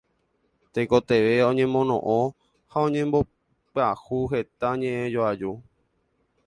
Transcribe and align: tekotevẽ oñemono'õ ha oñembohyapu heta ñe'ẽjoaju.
tekotevẽ 0.73 1.43
oñemono'õ 1.49 2.19
ha 2.71 2.77
oñembohyapu 2.87 4.17
heta 4.31 4.69
ñe'ẽjoaju. 4.81 5.51